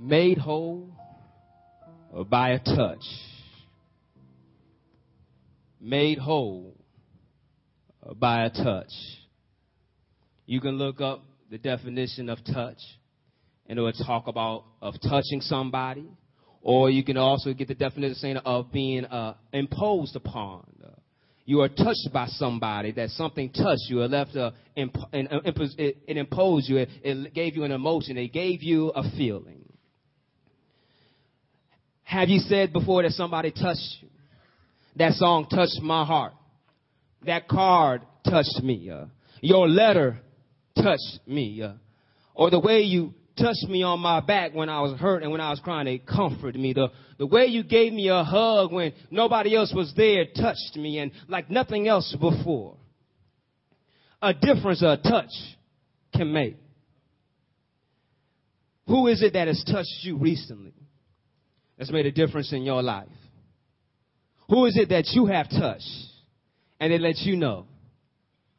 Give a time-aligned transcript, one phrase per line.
[0.00, 0.88] made whole
[2.28, 3.04] by a touch.
[5.80, 6.74] Made whole
[8.16, 8.92] by a touch.
[10.46, 12.78] You can look up the definition of touch
[13.66, 16.08] and it will talk about of touching somebody
[16.62, 20.66] or you can also get the definition of being uh, imposed upon.
[21.46, 24.36] You are touched by somebody, that something touched you, it left
[24.76, 29.59] imp- it imposed you, it, it gave you an emotion, it gave you a feeling.
[32.10, 34.08] Have you said before that somebody touched you?
[34.96, 36.32] That song touched my heart.
[37.24, 38.90] That card touched me.
[38.90, 39.04] Uh,
[39.40, 40.18] your letter
[40.74, 41.62] touched me.
[41.62, 41.74] Uh,
[42.34, 45.40] or the way you touched me on my back when I was hurt and when
[45.40, 46.72] I was crying, they comforted me.
[46.72, 46.88] The,
[47.18, 51.12] the way you gave me a hug when nobody else was there touched me and
[51.28, 52.76] like nothing else before.
[54.20, 55.30] A difference a touch
[56.12, 56.56] can make.
[58.88, 60.74] Who is it that has touched you recently?
[61.80, 63.08] That's made a difference in your life?
[64.50, 65.88] Who is it that you have touched
[66.78, 67.64] and they let you know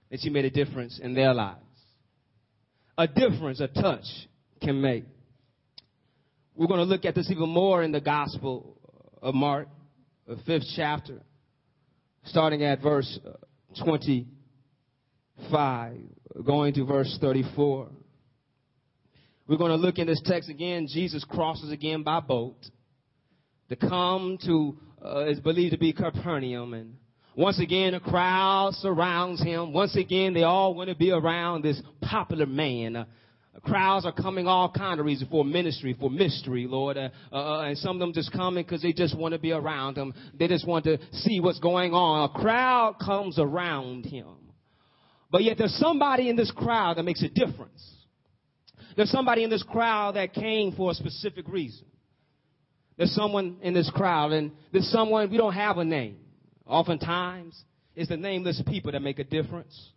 [0.09, 1.59] that you made a difference in their lives?
[2.97, 4.05] A difference, a touch
[4.59, 5.05] can make.
[6.55, 8.75] We're going to look at this even more in the Gospel
[9.21, 9.67] of Mark,
[10.27, 11.21] the fifth chapter,
[12.23, 13.33] starting at verse uh,
[13.83, 15.97] 25,
[16.43, 17.87] going to verse 34.
[19.47, 20.87] We're going to look in this text again.
[20.91, 22.57] Jesus crosses again by boat
[23.71, 26.73] to come to, uh, is believed to be Capernaum.
[26.73, 26.95] And
[27.35, 29.71] once again, a crowd surrounds him.
[29.71, 32.97] Once again, they all want to be around this popular man.
[32.97, 33.05] Uh,
[33.63, 36.97] crowds are coming all kind of reasons for ministry, for mystery, Lord.
[36.97, 39.97] Uh, uh, and some of them just coming because they just want to be around
[39.97, 40.13] him.
[40.37, 42.29] They just want to see what's going on.
[42.29, 44.35] A crowd comes around him.
[45.31, 47.89] But yet there's somebody in this crowd that makes a difference.
[48.97, 51.85] There's somebody in this crowd that came for a specific reason.
[52.97, 56.17] There's someone in this crowd, and there's someone, we don't have a name.
[56.65, 57.59] Oftentimes,
[57.95, 59.89] it's the nameless people that make a difference.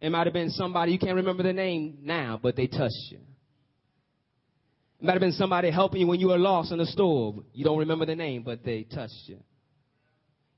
[0.00, 3.18] It might have been somebody, you can't remember the name now, but they touched you.
[4.98, 7.34] It might have been somebody helping you when you were lost in the store.
[7.52, 9.38] You don't remember the name, but they touched you.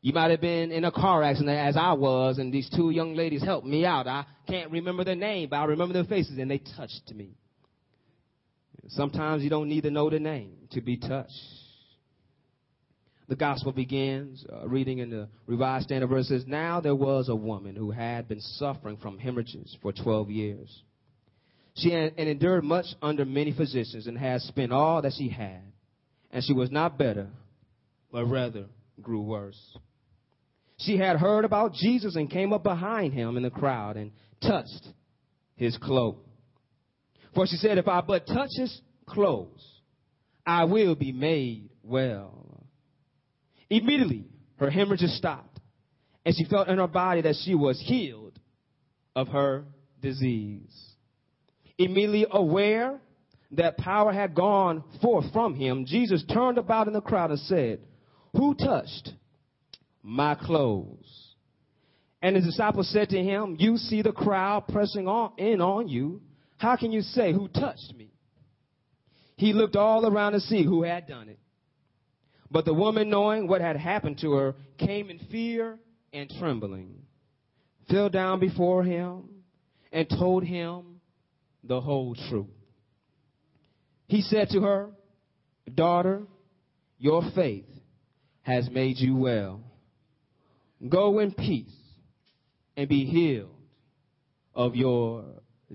[0.00, 3.14] You might have been in a car accident as I was, and these two young
[3.14, 4.06] ladies helped me out.
[4.06, 7.30] I can't remember their name, but I remember their faces, and they touched me.
[8.88, 11.32] Sometimes you don't need to know the name to be touched.
[13.26, 16.44] The gospel begins uh, reading in the Revised Standard Version.
[16.46, 20.82] Now there was a woman who had been suffering from hemorrhages for 12 years.
[21.76, 25.62] She had, and endured much under many physicians and had spent all that she had.
[26.30, 27.28] And she was not better,
[28.12, 28.66] but rather
[29.00, 29.58] grew worse.
[30.78, 34.12] She had heard about Jesus and came up behind him in the crowd and
[34.42, 34.86] touched
[35.56, 36.18] his cloak.
[37.34, 39.64] For she said, If I but touch his clothes,
[40.46, 42.66] I will be made well.
[43.70, 45.58] Immediately, her hemorrhages stopped,
[46.24, 48.38] and she felt in her body that she was healed
[49.16, 49.64] of her
[50.00, 50.94] disease.
[51.78, 53.00] Immediately aware
[53.52, 57.80] that power had gone forth from him, Jesus turned about in the crowd and said,
[58.36, 59.10] Who touched
[60.02, 61.34] my clothes?
[62.22, 66.22] And his disciples said to him, You see the crowd pressing on in on you
[66.56, 68.10] how can you say, Who touched me?
[69.36, 71.38] He looked all around to see who had done it.
[72.50, 75.78] But the woman, knowing what had happened to her, came in fear
[76.12, 77.02] and trembling,
[77.90, 79.24] fell down before him,
[79.92, 81.00] and told him
[81.64, 82.46] the whole truth.
[84.06, 84.90] He said to her,
[85.72, 86.22] Daughter,
[86.98, 87.66] your faith
[88.42, 89.60] has made you well.
[90.88, 91.74] Go in peace
[92.76, 93.50] and be healed
[94.54, 95.24] of your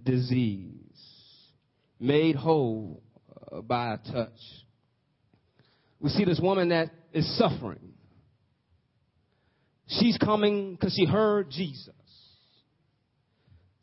[0.04, 0.72] disease,
[2.00, 3.02] made whole
[3.52, 4.40] uh, by a touch.
[6.00, 7.94] We see this woman that is suffering.
[9.88, 11.94] She's coming because she heard Jesus.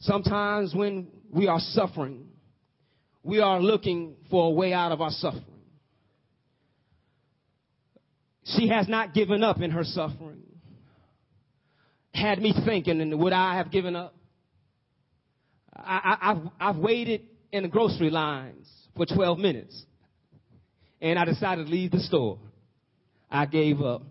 [0.01, 2.29] Sometimes when we are suffering,
[3.23, 5.43] we are looking for a way out of our suffering.
[8.45, 10.43] She has not given up in her suffering.
[12.15, 14.15] Had me thinking, would I have given up?
[15.87, 17.23] I, have I've waited
[17.53, 19.85] in the grocery lines for 12 minutes
[21.01, 22.39] and I decided to leave the store.
[23.31, 24.03] I gave up.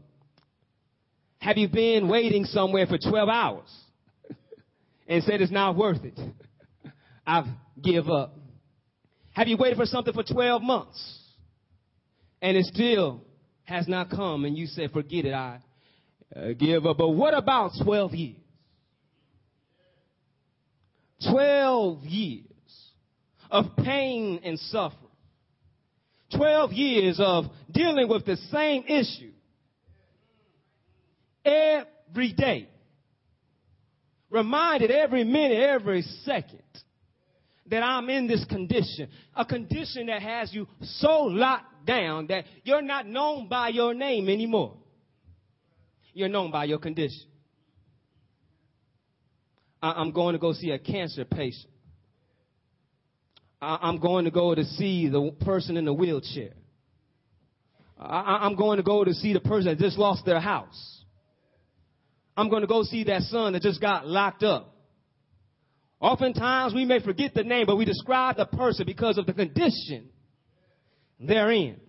[1.40, 3.70] Have you been waiting somewhere for 12 hours
[5.08, 6.20] and said it's not worth it?
[7.26, 7.46] I've
[7.84, 8.38] give up.
[9.34, 11.20] Have you waited for something for 12 months
[12.42, 13.22] and it still
[13.64, 15.60] has not come and you said, forget it, I
[16.36, 16.98] uh, give up.
[16.98, 18.45] But what about 12 years?
[21.32, 22.46] 12 years
[23.50, 25.02] of pain and suffering.
[26.36, 29.32] 12 years of dealing with the same issue
[31.44, 32.70] every day.
[34.30, 36.62] Reminded every minute, every second
[37.68, 39.10] that I'm in this condition.
[39.36, 44.30] A condition that has you so locked down that you're not known by your name
[44.30, 44.76] anymore.
[46.14, 47.28] You're known by your condition.
[49.94, 51.72] I'm going to go see a cancer patient.
[53.62, 56.54] I'm going to go to see the person in the wheelchair.
[57.98, 61.04] I'm going to go to see the person that just lost their house.
[62.36, 64.76] I'm going to go see that son that just got locked up.
[66.02, 70.10] Oftentimes we may forget the name, but we describe the person because of the condition
[71.20, 71.80] they're in.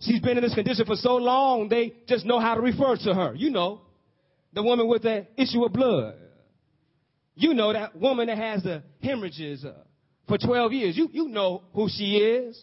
[0.00, 3.14] She's been in this condition for so long, they just know how to refer to
[3.14, 3.34] her.
[3.34, 3.82] You know,
[4.52, 6.14] the woman with the issue of blood.
[7.36, 9.74] You know that woman that has the hemorrhages uh,
[10.26, 10.96] for 12 years.
[10.96, 12.60] You, you know who she is.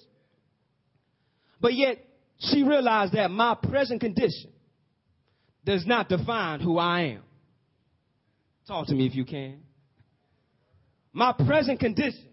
[1.62, 2.00] But yet,
[2.40, 4.52] she realized that my present condition
[5.64, 7.24] does not define who I am.
[8.68, 9.60] Talk to me if you can.
[11.14, 12.28] My present condition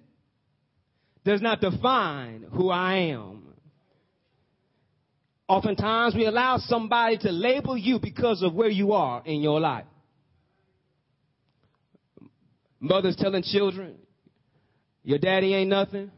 [1.25, 3.55] does not define who I am.
[5.47, 9.85] Oftentimes we allow somebody to label you because of where you are in your life.
[12.81, 13.97] Mothers telling children,
[15.05, 16.11] your daddy ain't nothing,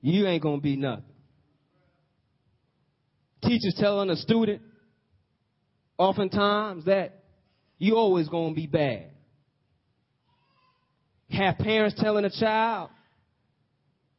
[0.00, 1.04] you ain't gonna be nothing.
[3.42, 4.62] Teachers telling a student,
[5.96, 7.24] oftentimes that
[7.78, 9.10] you always gonna be bad.
[11.30, 12.90] Have parents telling a child,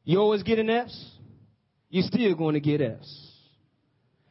[0.03, 1.11] you always get an F's,
[1.89, 3.31] you're still going to get F's.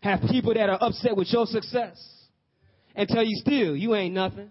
[0.01, 1.99] Have people that are upset with your success
[2.95, 4.51] and tell you still you ain't nothing.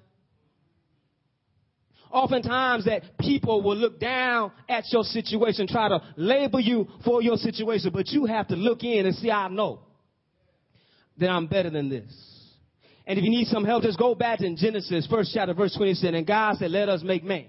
[2.12, 7.38] Oftentimes that people will look down at your situation, try to label you for your
[7.38, 9.80] situation, but you have to look in and see, I know
[11.18, 12.12] that I'm better than this.
[13.06, 16.14] And if you need some help, just go back in Genesis, first chapter, verse 27.
[16.14, 17.48] And God said, let us make man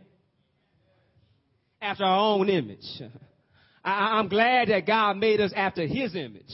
[1.80, 2.86] after our own image.
[3.84, 6.52] I, am glad that God made us after his image,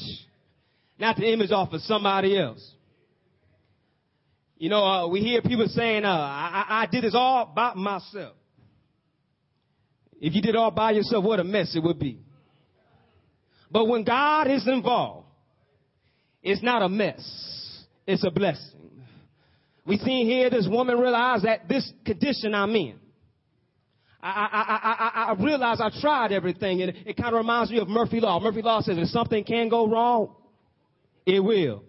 [0.99, 2.74] not the image off of somebody else.
[4.65, 8.35] You know, uh, we hear people saying, uh, I, I did this all by myself.
[10.19, 12.19] If you did all by yourself, what a mess it would be.
[13.71, 15.27] But when God is involved,
[16.43, 17.21] it's not a mess.
[18.07, 18.91] It's a blessing.
[19.85, 22.99] We see here this woman realize that this condition I'm in,
[24.23, 27.81] I, I, I, I, realize I tried everything, and it, it kind of reminds me
[27.81, 28.41] of Murphy Law.
[28.41, 30.35] Murphy Law says if something can go wrong,
[31.27, 31.83] it will.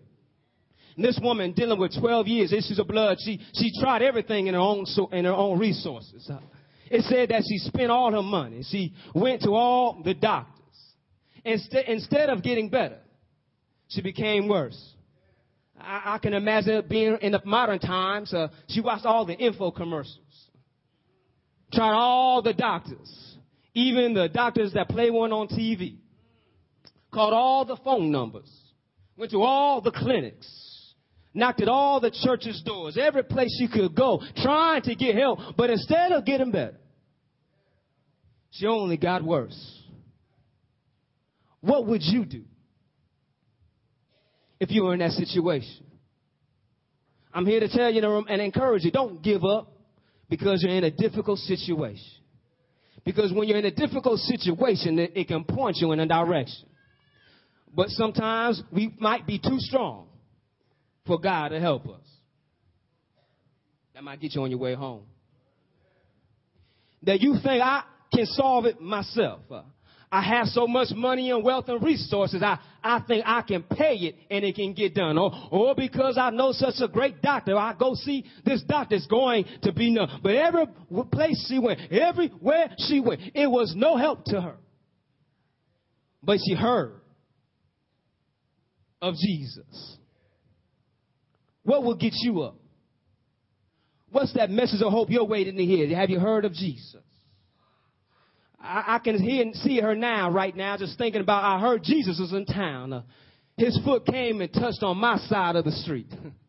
[0.95, 4.53] And this woman dealing with 12 years issues of blood, she, she tried everything in
[4.53, 6.30] her own, in her own resources.
[6.89, 8.63] It said that she spent all her money.
[8.63, 10.53] She went to all the doctors.
[11.44, 13.00] Instead, instead of getting better,
[13.89, 14.94] she became worse.
[15.80, 19.71] I, I can imagine being in the modern times, uh, she watched all the info
[19.71, 20.19] commercials.
[21.74, 23.36] Tried all the doctors,
[23.74, 25.98] even the doctors that play one on TV.
[27.12, 28.50] Called all the phone numbers.
[29.18, 30.64] Went to all the clinics.
[31.36, 35.40] Knocked at all the church's doors, every place she could go, trying to get help.
[35.58, 36.78] But instead of getting better,
[38.52, 39.84] she only got worse.
[41.60, 42.44] What would you do
[44.62, 45.86] if you were in that situation?
[47.34, 49.74] I'm here to tell you and encourage you don't give up
[50.30, 52.08] because you're in a difficult situation.
[53.04, 56.65] Because when you're in a difficult situation, it, it can point you in a direction.
[57.74, 60.08] But sometimes we might be too strong
[61.05, 62.05] for God to help us.
[63.93, 65.03] That might get you on your way home.
[67.03, 67.83] That you think I
[68.13, 69.41] can solve it myself.
[69.50, 69.62] Uh,
[70.12, 73.95] I have so much money and wealth and resources, I, I think I can pay
[73.95, 75.17] it and it can get done.
[75.17, 79.45] Or, or because I know such a great doctor, I go see this doctor's going
[79.63, 80.07] to be no.
[80.21, 80.67] But every
[81.12, 84.55] place she went, everywhere she went, it was no help to her.
[86.24, 87.01] But she heard
[89.01, 89.97] of Jesus.
[91.65, 92.55] What will get you up?
[94.12, 95.93] What's that message of hope you're waiting to hear?
[95.95, 97.01] Have you heard of Jesus?
[98.62, 101.84] I, I can hear and see her now, right now, just thinking about I heard
[101.84, 102.93] Jesus was in town.
[102.93, 103.01] Uh,
[103.57, 106.13] his foot came and touched on my side of the street.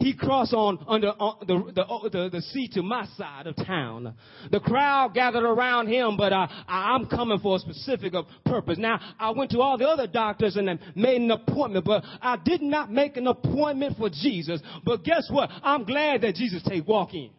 [0.00, 4.14] he crossed on under on the, the, the, the sea to my side of town.
[4.50, 8.14] The crowd gathered around him, but uh, I, I'm coming for a specific
[8.44, 8.78] purpose.
[8.78, 12.62] Now, I went to all the other doctors and made an appointment, but I did
[12.62, 14.60] not make an appointment for Jesus.
[14.84, 15.50] But guess what?
[15.62, 17.30] I'm glad that Jesus take walk in.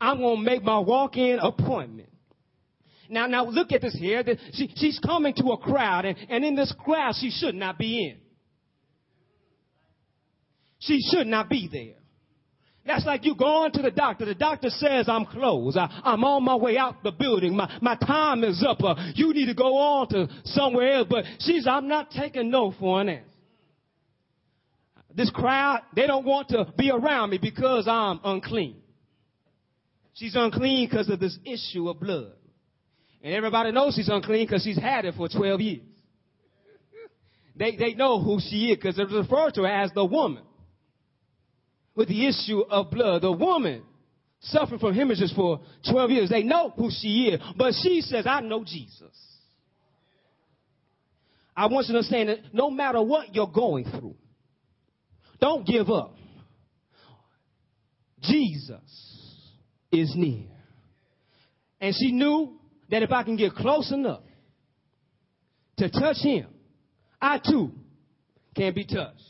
[0.00, 2.08] I'm going to make my walk-in appointment.
[3.10, 4.24] Now, now look at this here.
[4.52, 8.06] She, she's coming to a crowd, and, and in this crowd, she should not be
[8.06, 8.18] in.
[10.78, 11.96] She should not be there.
[12.86, 14.24] That's like you going to the doctor.
[14.24, 15.76] The doctor says, I'm closed.
[15.76, 17.54] I, am on my way out the building.
[17.54, 18.82] My, my time is up.
[18.82, 21.08] Uh, you need to go on to somewhere else.
[21.10, 23.26] But she's, I'm not taking no for an answer.
[25.14, 28.76] This crowd, they don't want to be around me because I'm unclean.
[30.14, 32.32] She's unclean because of this issue of blood.
[33.22, 35.82] And everybody knows she's unclean because she's had it for 12 years.
[37.56, 40.42] They, they know who she is because it's referred to her as the woman
[41.94, 43.22] with the issue of blood.
[43.22, 43.82] The woman
[44.40, 45.60] suffering from hemorrhages for
[45.90, 46.30] 12 years.
[46.30, 47.40] They know who she is.
[47.56, 49.14] But she says, I know Jesus.
[51.54, 54.14] I want you to understand that no matter what you're going through,
[55.40, 56.14] don't give up.
[58.22, 58.80] Jesus
[59.92, 60.46] is near.
[61.80, 62.59] And she knew
[62.90, 64.22] that if I can get close enough
[65.78, 66.46] to touch him,
[67.20, 67.70] I too
[68.56, 69.22] can be touched.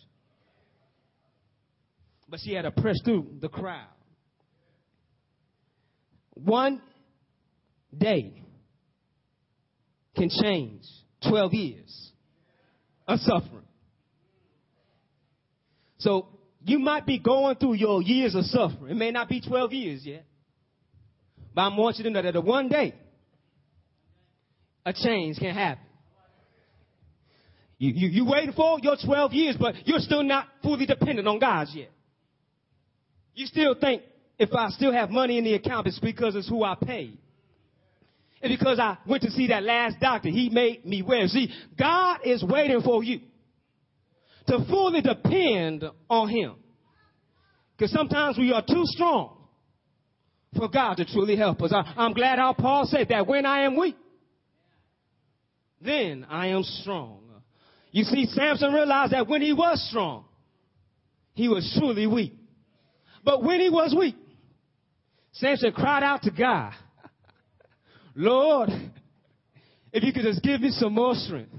[2.28, 3.86] But she had to press through the crowd.
[6.34, 6.80] One
[7.96, 8.42] day
[10.16, 10.84] can change
[11.28, 12.12] 12 years
[13.06, 13.64] of suffering.
[15.98, 16.28] So
[16.64, 18.92] you might be going through your years of suffering.
[18.92, 20.24] It may not be 12 years yet.
[21.54, 22.94] But I want you to know that one day
[24.90, 25.84] a change can happen.
[27.78, 31.38] You, you, you waiting for your 12 years, but you're still not fully dependent on
[31.38, 31.90] God yet.
[33.34, 34.02] You still think
[34.38, 37.16] if I still have money in the account, it's because it's who I paid.
[38.42, 41.26] And because I went to see that last doctor, he made me well.
[41.28, 43.20] See, God is waiting for you
[44.46, 46.56] to fully depend on him.
[47.76, 49.36] Because sometimes we are too strong
[50.56, 51.72] for God to truly help us.
[51.72, 53.96] I, am glad how Paul said that when I am weak,
[55.80, 57.20] then I am strong.
[57.92, 60.24] You see, Samson realized that when he was strong,
[61.34, 62.34] he was truly weak.
[63.24, 64.16] But when he was weak,
[65.32, 66.72] Samson cried out to God,
[68.14, 68.70] Lord,
[69.92, 71.52] if you could just give me some more strength.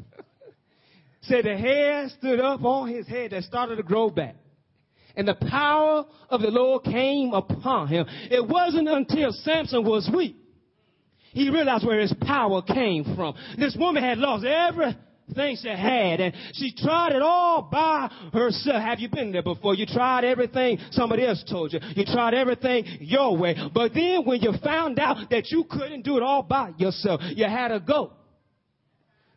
[1.23, 4.35] Said the hair stood up on his head that started to grow back.
[5.15, 8.05] And the power of the Lord came upon him.
[8.29, 10.40] It wasn't until Samson was weak
[11.31, 13.35] he realized where his power came from.
[13.57, 18.81] This woman had lost everything she had and she tried it all by herself.
[18.81, 19.73] Have you been there before?
[19.73, 21.79] You tried everything somebody else told you.
[21.95, 23.55] You tried everything your way.
[23.73, 27.45] But then when you found out that you couldn't do it all by yourself, you
[27.45, 28.13] had to go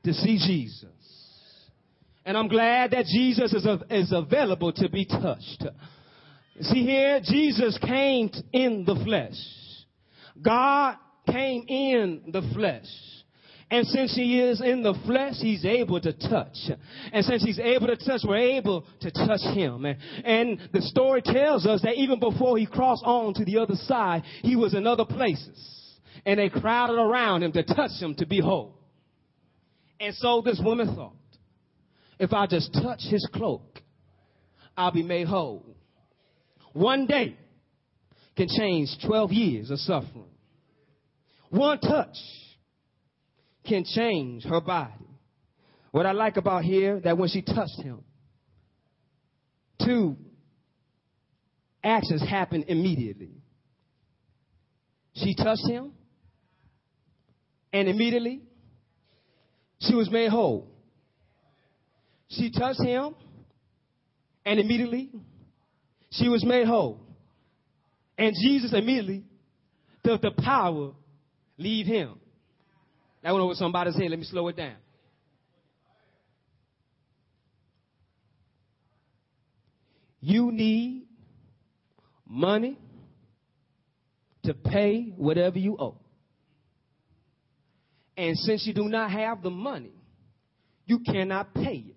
[0.04, 0.90] to see Jesus.
[2.26, 5.64] And I'm glad that Jesus is, is available to be touched.
[6.60, 9.34] See here, Jesus came in the flesh.
[10.40, 12.86] God came in the flesh.
[13.70, 16.56] And since he is in the flesh, he's able to touch.
[17.12, 19.86] And since he's able to touch, we're able to touch him.
[20.24, 24.22] And, the story tells us that even before he crossed on to the other side,
[24.42, 25.58] he was in other places.
[26.26, 28.78] And they crowded around him to touch him to be whole.
[29.98, 31.16] And so this woman thought,
[32.18, 33.80] if I just touch his cloak,
[34.76, 35.64] I'll be made whole.
[36.72, 37.36] One day
[38.36, 40.33] can change 12 years of suffering.
[41.54, 42.16] One touch
[43.64, 44.92] can change her body.
[45.92, 48.00] What I like about here that when she touched him,
[49.80, 50.16] two
[51.84, 53.30] actions happened immediately.
[55.14, 55.92] She touched him,
[57.72, 58.42] and immediately
[59.78, 60.72] she was made whole.
[62.30, 63.14] She touched him,
[64.44, 65.12] and immediately
[66.10, 67.00] she was made whole.
[68.18, 69.22] And Jesus immediately
[70.02, 70.94] felt the power
[71.56, 72.18] Leave him.
[73.22, 74.10] That went over somebody's head.
[74.10, 74.76] Let me slow it down.
[80.20, 81.06] You need
[82.26, 82.78] money
[84.44, 85.98] to pay whatever you owe.
[88.16, 89.92] And since you do not have the money,
[90.86, 91.96] you cannot pay it.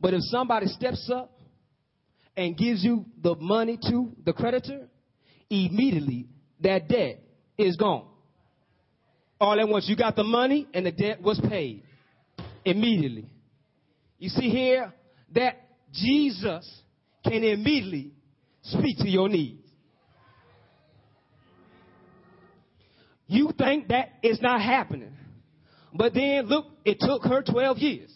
[0.00, 1.32] But if somebody steps up
[2.36, 4.88] and gives you the money to the creditor,
[5.50, 6.26] immediately
[6.60, 7.22] that debt
[7.56, 8.06] is gone.
[9.40, 9.88] All at once.
[9.88, 11.84] You got the money and the debt was paid
[12.64, 13.30] immediately.
[14.18, 14.92] You see here
[15.34, 16.82] that Jesus
[17.24, 18.12] can immediately
[18.62, 19.62] speak to your needs.
[23.26, 25.12] You think that is not happening.
[25.94, 28.12] But then look, it took her 12 years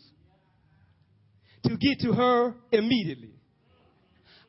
[1.65, 3.35] to get to her immediately.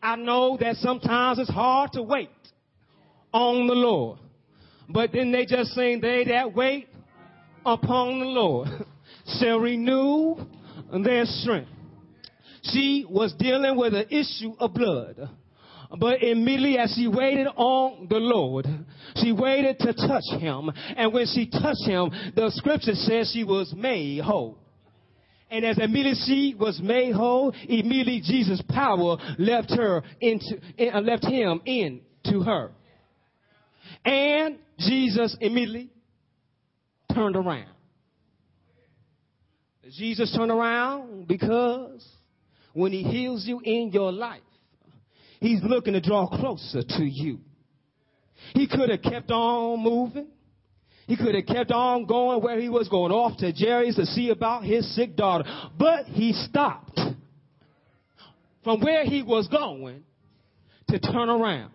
[0.02, 2.30] I know that sometimes it's hard to wait
[3.32, 4.20] on the Lord.
[4.90, 6.88] But then they just sing, they that wait
[7.66, 8.68] upon the Lord
[9.40, 10.36] shall renew
[11.04, 11.70] their strength.
[12.64, 15.30] She was dealing with an issue of blood.
[16.00, 18.66] But immediately as she waited on the Lord,
[19.18, 20.72] she waited to touch him.
[20.98, 24.58] And when she touched him, the scripture says she was made whole.
[25.52, 31.26] And as immediately she was made whole, immediately Jesus' power left her into, uh, left
[31.26, 32.72] him into her.
[34.06, 35.90] And Jesus immediately
[37.14, 37.68] turned around.
[39.98, 42.08] Jesus turned around because
[42.74, 44.42] when he heals you in your life,
[45.40, 47.40] he's looking to draw closer to you.
[48.54, 50.28] He could have kept on moving.
[51.06, 54.30] He could have kept on going where he was going off to Jairus to see
[54.30, 55.44] about his sick daughter.
[55.78, 57.00] But he stopped
[58.64, 60.04] from where he was going
[60.90, 61.72] to turn around.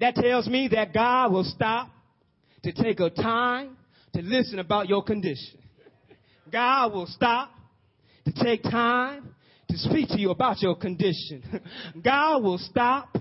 [0.00, 1.90] That tells me that God will stop
[2.62, 3.76] to take a time
[4.14, 5.58] to listen about your condition.
[6.50, 7.50] God will stop
[8.24, 9.34] to take time
[9.68, 11.42] to speak to you about your condition.
[12.02, 13.12] God will stop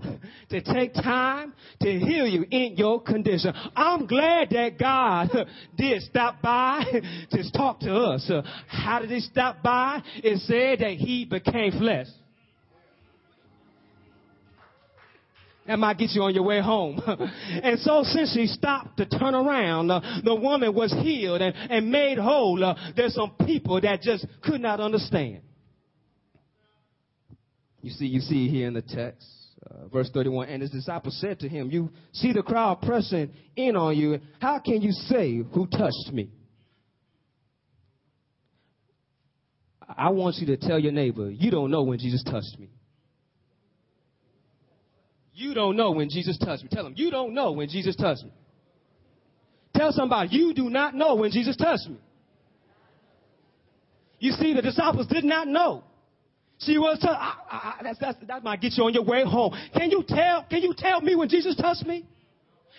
[0.50, 3.54] to take time to heal you in your condition.
[3.76, 5.30] I'm glad that God
[5.78, 6.84] did stop by
[7.32, 8.32] to talk to us.
[8.68, 10.02] How did he stop by?
[10.24, 12.08] It said that he became flesh.
[15.68, 17.02] That might get you on your way home.
[17.64, 21.92] and so since she stopped to turn around, uh, the woman was healed and, and
[21.92, 22.64] made whole.
[22.64, 25.42] Uh, there's some people that just could not understand.
[27.82, 29.28] You see, you see here in the text,
[29.70, 33.76] uh, verse 31, and his disciples said to him, you see the crowd pressing in
[33.76, 34.20] on you.
[34.40, 36.32] How can you say who touched me?
[39.98, 42.70] I want you to tell your neighbor, you don't know when Jesus touched me.
[45.38, 46.70] You don't know when Jesus touched me.
[46.72, 48.32] Tell them, you don't know when Jesus touched me.
[49.76, 51.98] Tell somebody, you do not know when Jesus touched me.
[54.18, 55.84] You see, the disciples did not know.
[56.58, 59.54] She was, t- I, I, that's, that's, that might get you on your way home.
[59.76, 62.04] Can you tell, can you tell me when Jesus touched me?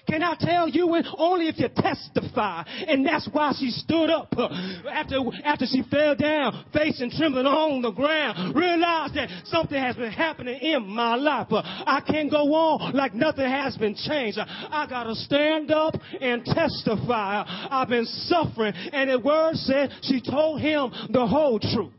[0.07, 1.05] Can I tell you when?
[1.17, 2.65] Only if you testify.
[2.87, 4.49] And that's why she stood up uh,
[4.91, 8.55] after, after she fell down, facing trembling on the ground.
[8.55, 11.49] Realized that something has been happening in my life.
[11.51, 14.39] Uh, I can't go on like nothing has been changed.
[14.39, 17.45] I gotta stand up and testify.
[17.71, 18.73] I've been suffering.
[18.93, 21.93] And the word said she told him the whole truth.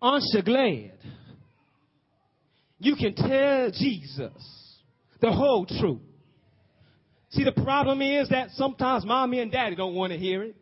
[0.00, 0.92] Aren't you glad
[2.78, 4.80] you can tell Jesus
[5.20, 6.00] the whole truth.
[7.30, 10.56] See, the problem is that sometimes mommy and daddy don't want to hear it.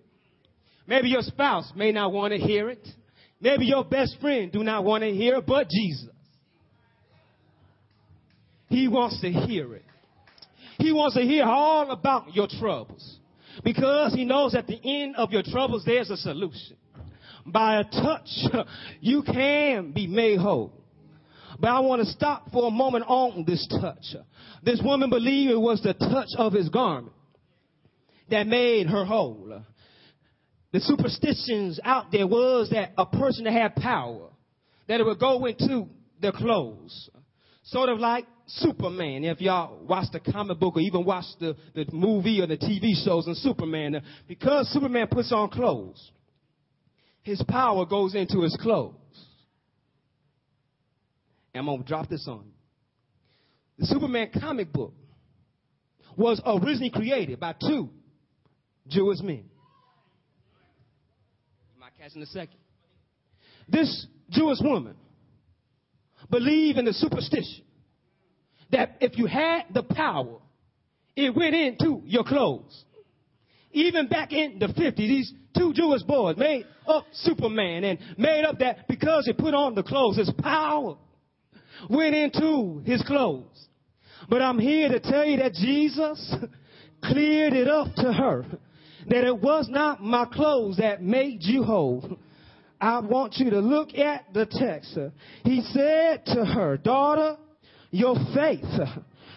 [0.87, 2.87] Maybe your spouse may not want to hear it.
[3.41, 6.11] Maybe your best friend do not want to hear it, but Jesus.
[8.69, 9.85] He wants to hear it.
[10.79, 13.19] He wants to hear all about your troubles
[13.63, 16.77] because he knows at the end of your troubles there's a solution.
[17.47, 18.29] By a touch,
[19.01, 20.73] you can be made whole.
[21.59, 24.17] But I want to stop for a moment on this touch.
[24.63, 27.15] This woman believed it was the touch of his garment
[28.31, 29.63] that made her whole.
[30.73, 34.31] The superstitions out there was that a person that had power,
[34.89, 35.89] that it would go into
[36.21, 37.11] their clothes.
[37.65, 41.87] Sort of like Superman, if y'all watch the comic book or even watch the, the
[41.93, 46.11] movie or the TV shows on Superman, because Superman puts on clothes,
[47.23, 48.97] his power goes into his clothes.
[51.55, 52.53] I'm going to drop this on you.
[53.79, 54.95] The Superman comic book
[56.17, 57.91] was originally created by two
[58.89, 59.45] Jewish men.
[61.77, 62.59] Am I catching a second?
[63.69, 64.97] This Jewish woman
[66.31, 67.65] believed in the superstition
[68.71, 70.39] that if you had the power,
[71.17, 72.85] it went into your clothes.
[73.73, 78.59] Even back in the 50s, these two Jewish boys made up Superman and made up
[78.61, 80.97] that because he put on the clothes, his power
[81.91, 83.69] went into his clothes.
[84.29, 86.35] But I'm here to tell you that Jesus
[87.03, 88.45] cleared it up to her
[89.09, 92.19] that it was not my clothes that made you whole.
[92.81, 94.99] I want you to look at the text.
[95.45, 97.37] He said to her, daughter,
[97.91, 98.65] your faith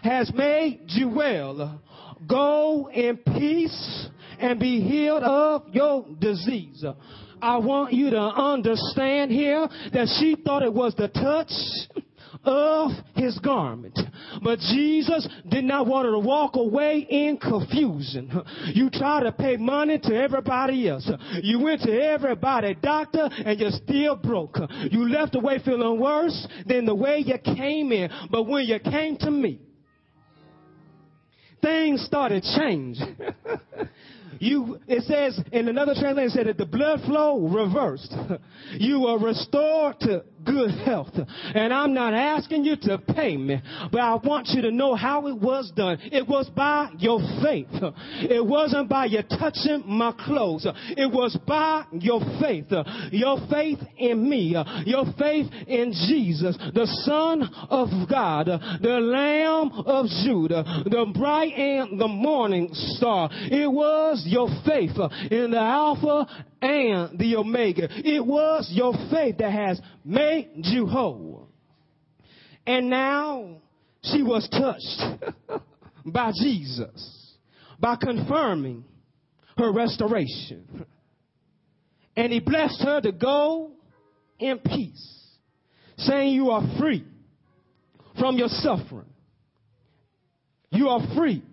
[0.04, 1.82] has made you well.
[2.28, 4.08] Go in peace
[4.40, 6.84] and be healed of your disease.
[7.42, 11.52] I want you to understand here that she thought it was the touch
[12.44, 13.98] of his garment.
[14.44, 18.32] But Jesus did not want her to walk away in confusion.
[18.74, 21.10] You try to pay money to everybody else.
[21.42, 24.58] You went to everybody doctor and you're still broke.
[24.92, 28.10] You left away feeling worse than the way you came in.
[28.32, 29.60] But when you came to me,
[31.62, 33.18] things started changing.
[34.40, 38.14] You, it says in another translation, it said that the blood flow reversed.
[38.74, 41.14] You were restored to good health.
[41.54, 45.28] And I'm not asking you to pay me, but I want you to know how
[45.28, 46.00] it was done.
[46.12, 47.68] It was by your faith.
[47.72, 50.68] It wasn't by you touching my clothes.
[50.90, 52.72] It was by your faith.
[53.12, 54.56] Your faith in me.
[54.86, 62.00] Your faith in Jesus, the Son of God, the Lamb of Judah, the bright and
[62.00, 63.30] the morning star.
[63.32, 64.98] It was your faith
[65.32, 67.88] in the Alpha and the Omega.
[67.90, 71.48] It was your faith that has made you whole.
[72.66, 73.62] And now
[74.04, 75.62] she was touched
[76.06, 77.36] by Jesus,
[77.80, 78.84] by confirming
[79.58, 80.86] her restoration.
[82.16, 83.72] And he blessed her to go
[84.40, 85.26] in peace,
[85.98, 87.06] saying, You are free
[88.20, 89.06] from your suffering.
[90.72, 91.44] You are free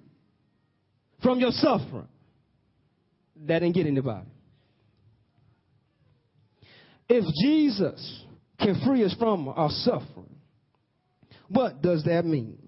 [1.23, 2.09] from your suffering.
[3.47, 4.27] That didn't get anybody.
[7.17, 8.25] If Jesus
[8.59, 10.35] can free us from our suffering,
[11.49, 12.59] what does that mean?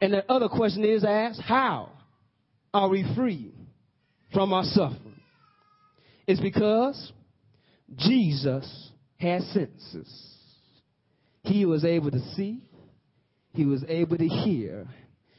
[0.00, 1.90] And the other question is asked, how
[2.74, 3.54] are we free
[4.34, 5.20] from our suffering?
[6.26, 7.12] It's because
[7.94, 10.36] Jesus had senses.
[11.44, 12.64] He was able to see,
[13.52, 14.88] he was able to hear,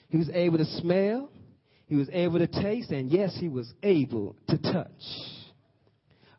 [0.07, 1.29] he was able to smell,
[1.87, 5.42] he was able to taste, and yes, he was able to touch.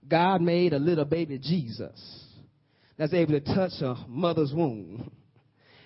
[0.09, 2.25] God made a little baby Jesus
[2.97, 5.11] that's able to touch a mother's womb.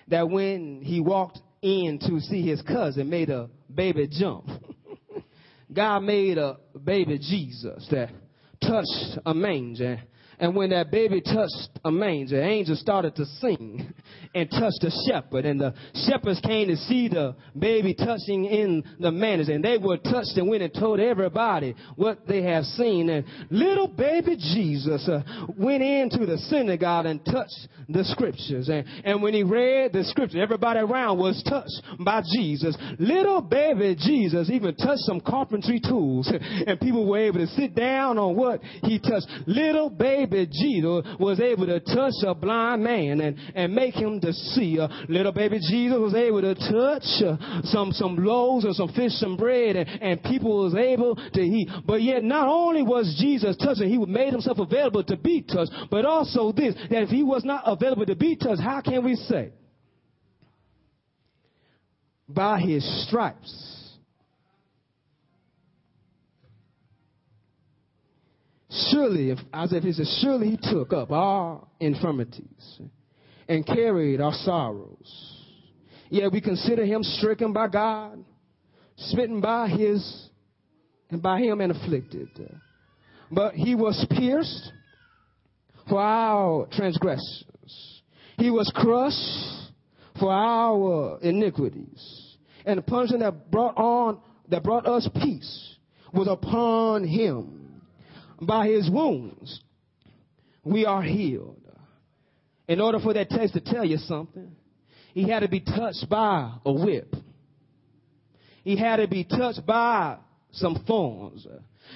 [0.07, 4.47] That when he walked in to see his cousin, made a baby jump.
[5.73, 8.09] God made a baby Jesus that
[8.61, 10.01] touched a manger
[10.39, 13.93] and when that baby touched a manger, angels started to sing
[14.35, 15.45] and touched the shepherd.
[15.45, 15.73] And the
[16.07, 19.51] shepherds came to see the baby touching in the manger.
[19.51, 23.09] And they were touched and went and told everybody what they have seen.
[23.09, 25.23] And little baby Jesus uh,
[25.57, 28.69] went into the synagogue and touched the scriptures.
[28.69, 32.77] And, and when he read the scripture, everybody around was touched by Jesus.
[32.97, 36.31] Little baby Jesus even touched some carpentry tools.
[36.69, 39.27] And people were able to sit down on what he touched.
[39.47, 44.19] Little baby baby Jesus was able to touch a blind man and, and make him
[44.21, 44.77] to see.
[44.77, 49.11] A little baby Jesus was able to touch uh, some, some loaves and some fish,
[49.13, 51.69] some bread, and, and people was able to eat.
[51.85, 56.05] But yet not only was Jesus touching, he made himself available to be touched, but
[56.05, 59.51] also this, that if he was not available to be touched, how can we say?
[62.27, 63.78] By his stripes
[68.69, 72.79] Surely, as if, Isaiah he says, surely he took up our infirmities
[73.47, 75.35] and carried our sorrows.
[76.09, 78.23] Yet we consider him stricken by God,
[78.95, 80.29] smitten by his,
[81.09, 82.29] and by him and afflicted.
[83.31, 84.71] But he was pierced
[85.87, 88.01] for our transgressions.
[88.37, 89.73] He was crushed
[90.19, 92.37] for our iniquities.
[92.65, 95.75] And the punishment that brought on, that brought us peace
[96.13, 97.58] was upon him
[98.41, 99.61] by his wounds,
[100.63, 101.61] we are healed.
[102.67, 104.55] In order for that text to tell you something,
[105.13, 107.15] he had to be touched by a whip.
[108.63, 110.17] He had to be touched by
[110.51, 111.45] some thorns.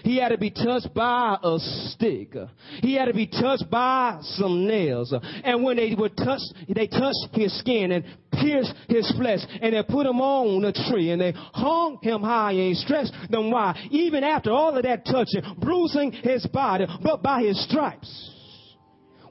[0.04, 2.36] He had to be touched by a stick.
[2.82, 5.14] He had to be touched by some nails.
[5.44, 9.84] And when they were touched, they touched his skin and pierced his flesh and they
[9.84, 13.76] put him on a tree and they hung him high and stretched them wide.
[13.92, 18.32] Even after all of that touching, bruising his body, but by his stripes.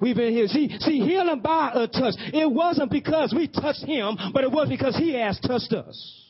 [0.01, 0.49] We've been here.
[0.49, 2.15] See, see, healing by a touch.
[2.35, 6.23] It wasn't because we touched him, but it was because he has touched us.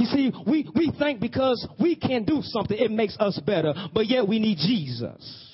[0.00, 4.06] You see, we, we think because we can do something, it makes us better, but
[4.06, 5.46] yet we need Jesus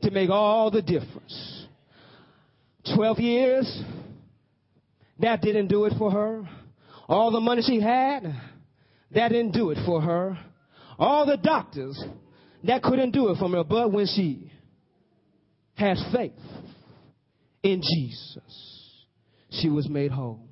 [0.00, 1.66] to make all the difference.
[2.94, 3.82] 12 years,
[5.18, 6.48] that didn't do it for her.
[7.06, 8.34] All the money she had,
[9.10, 10.38] that didn't do it for her.
[10.98, 12.02] All the doctors,
[12.64, 13.62] that couldn't do it for her.
[13.62, 14.50] But when she
[15.74, 16.32] had faith
[17.62, 19.04] in Jesus,
[19.50, 20.47] she was made whole.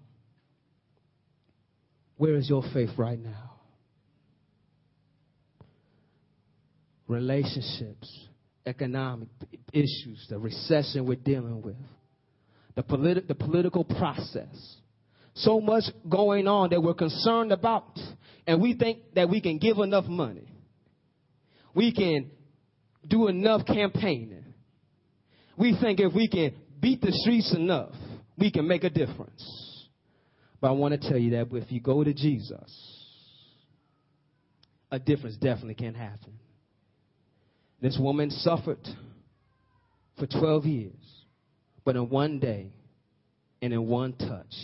[2.17, 3.53] Where is your faith right now?
[7.09, 8.27] Relationships,
[8.65, 9.29] economic
[9.73, 11.77] issues, the recession we're dealing with,
[12.75, 14.77] the, politi- the political process.
[15.35, 17.99] So much going on that we're concerned about,
[18.47, 20.51] and we think that we can give enough money.
[21.75, 22.31] We can
[23.07, 24.45] do enough campaigning.
[25.59, 27.93] We think if we can beat the streets enough,
[28.39, 29.66] we can make a difference.
[30.61, 32.97] But I want to tell you that if you go to Jesus,
[34.91, 36.33] a difference definitely can happen.
[37.81, 38.87] This woman suffered
[40.19, 41.25] for 12 years,
[41.85, 42.73] but in one day
[43.61, 44.55] and in one touch,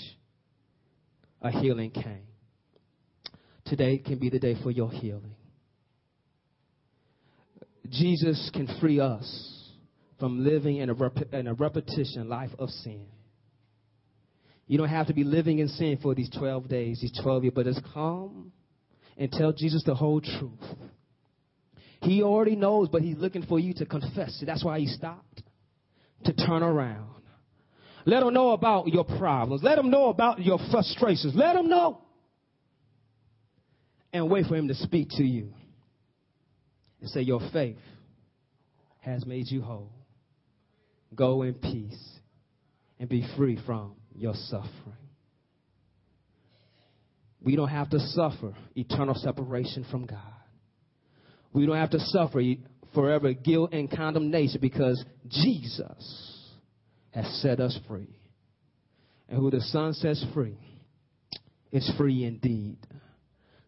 [1.42, 2.26] a healing came.
[3.66, 5.34] Today can be the day for your healing.
[7.90, 9.68] Jesus can free us
[10.18, 13.06] from living in a, rep- in a repetition life of sin.
[14.66, 17.52] You don't have to be living in sin for these 12 days, these 12 years,
[17.54, 18.52] but just come
[19.16, 20.78] and tell Jesus the whole truth.
[22.00, 24.46] He already knows, but he's looking for you to confess it.
[24.46, 25.42] That's why he stopped
[26.24, 27.08] to turn around.
[28.04, 29.62] Let him know about your problems.
[29.62, 31.34] Let him know about your frustrations.
[31.34, 32.00] Let him know.
[34.12, 35.52] And wait for him to speak to you
[37.00, 37.78] and say, Your faith
[39.00, 39.92] has made you whole.
[41.14, 42.08] Go in peace
[42.98, 44.96] and be free from your suffering.
[47.40, 50.18] We don't have to suffer eternal separation from God.
[51.52, 52.40] We don't have to suffer
[52.94, 56.50] forever guilt and condemnation because Jesus
[57.10, 58.16] has set us free.
[59.28, 60.58] And who the Son sets free
[61.72, 62.78] is free indeed.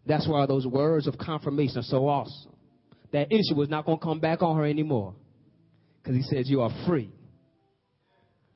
[0.06, 2.52] That's why those words of confirmation are so awesome.
[3.12, 5.14] That issue was not going to come back on her anymore
[6.02, 7.10] because he says, You are free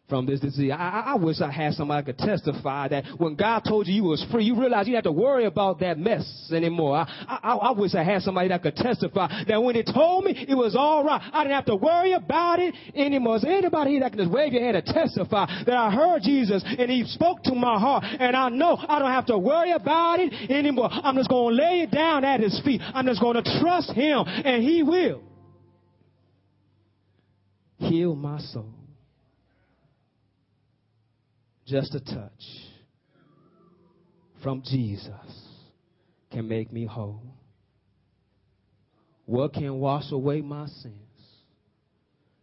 [0.08, 0.72] from this disease.
[0.72, 4.24] I, I, wish I had somebody could testify that when God told you you was
[4.30, 6.96] free, you realize you didn't have to worry about that mess anymore.
[6.96, 10.46] I, I, I wish I had somebody that could testify that when He told me
[10.48, 13.36] it was all right, I didn't have to worry about it anymore.
[13.36, 16.64] Is anybody here that can just wave your hand and testify that I heard Jesus
[16.64, 20.20] and He spoke to my heart and I know I don't have to worry about
[20.20, 20.88] it anymore.
[20.90, 22.80] I'm just going to lay it down at His feet.
[22.82, 25.22] I'm just going to trust Him and He will
[27.78, 28.77] heal my soul.
[31.68, 32.42] Just a touch
[34.42, 35.12] from Jesus
[36.32, 37.22] can make me whole.
[39.26, 40.94] What can wash away my sins?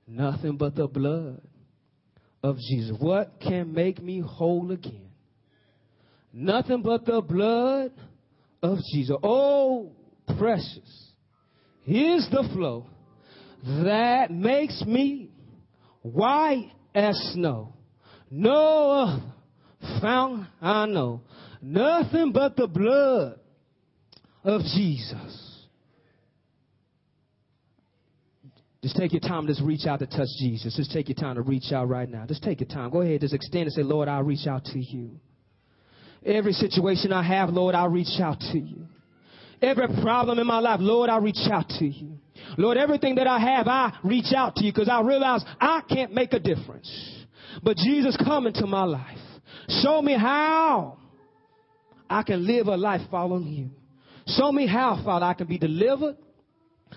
[0.07, 1.41] Nothing but the blood
[2.43, 2.95] of Jesus.
[2.99, 5.09] What can make me whole again?
[6.31, 7.93] Nothing but the blood
[8.61, 9.15] of Jesus.
[9.23, 9.93] Oh,
[10.37, 11.11] precious
[11.87, 12.85] is the flow
[13.63, 15.31] that makes me
[16.03, 17.74] white as snow.
[18.29, 19.23] No other
[20.01, 21.21] fountain I know.
[21.61, 23.39] Nothing but the blood
[24.43, 25.55] of Jesus.
[28.83, 29.47] Just take your time.
[29.47, 30.75] Just reach out to touch Jesus.
[30.75, 32.25] Just take your time to reach out right now.
[32.27, 32.91] Just take your time.
[32.91, 33.21] Go ahead.
[33.21, 35.19] Just extend and say, Lord, I'll reach out to you.
[36.23, 38.85] Every situation I have, Lord, I'll reach out to you.
[39.61, 42.19] Every problem in my life, Lord, I reach out to you.
[42.57, 46.13] Lord, everything that I have, I reach out to you because I realize I can't
[46.13, 47.24] make a difference.
[47.63, 49.17] But Jesus, come into my life.
[49.81, 50.97] Show me how
[52.09, 53.69] I can live a life following you.
[54.27, 56.17] Show me how, Father, I can be delivered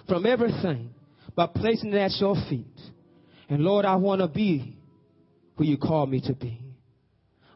[0.09, 0.91] from everything
[1.35, 2.67] by placing it at your feet.
[3.49, 4.77] And Lord, I want to be
[5.57, 6.61] who you call me to be.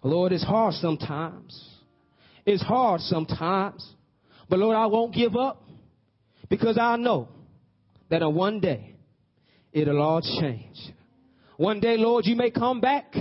[0.02, 1.68] Lord, it's hard sometimes.
[2.44, 3.86] It's hard sometimes.
[4.48, 5.62] But Lord, I won't give up
[6.48, 7.28] because I know
[8.10, 8.96] that on one day
[9.72, 10.76] it'll all change.
[11.56, 13.14] One day, Lord, you may come back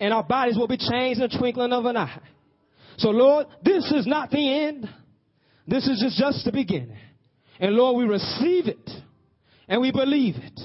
[0.00, 2.20] and our bodies will be changed in the twinkling of an eye.
[2.98, 4.88] So, Lord, this is not the end.
[5.66, 6.96] This is just, just the beginning.
[7.60, 8.90] And Lord, we receive it
[9.68, 10.60] and we believe it.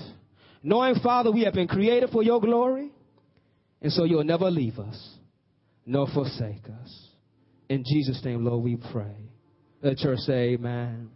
[0.64, 2.92] Knowing, Father, we have been created for your glory.
[3.82, 5.16] And so you'll never leave us
[5.86, 7.10] nor forsake us.
[7.70, 9.30] In Jesus' name, Lord, we pray.
[9.82, 11.10] The church say amen.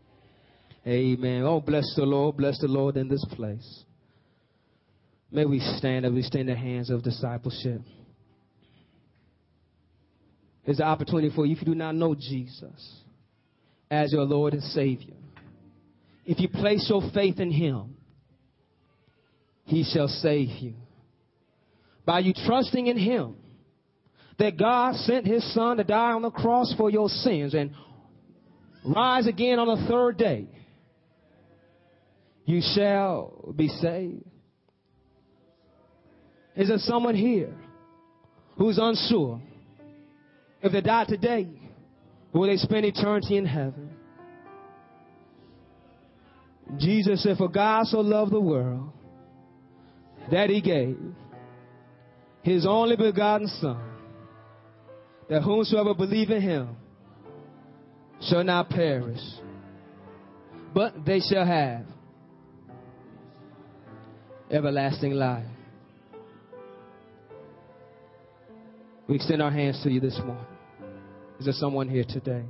[0.85, 1.43] Amen.
[1.43, 2.37] Oh, bless the Lord.
[2.37, 3.83] Bless the Lord in this place.
[5.31, 7.81] May we stand as we stand in the hands of discipleship.
[10.65, 13.01] There's an opportunity for you if you do not know Jesus
[13.89, 15.15] as your Lord and Savior.
[16.25, 17.95] If you place your faith in Him,
[19.63, 20.73] He shall save you.
[22.05, 23.35] By you trusting in Him,
[24.39, 27.71] that God sent His Son to die on the cross for your sins and
[28.85, 30.47] rise again on the third day,
[32.45, 34.23] you shall be saved.
[36.57, 37.53] Is there someone here
[38.57, 39.39] who's unsure
[40.61, 41.47] if they die today,
[42.33, 43.91] will they spend eternity in heaven?
[46.79, 48.91] Jesus said, For God so loved the world
[50.31, 50.97] that he gave
[52.41, 53.79] his only begotten Son,
[55.29, 56.75] that whomsoever believe in him
[58.21, 59.21] shall not perish,
[60.73, 61.85] but they shall have
[64.49, 65.45] everlasting life.
[69.07, 70.45] We extend our hands to you this morning.
[71.39, 72.43] Is there someone here today?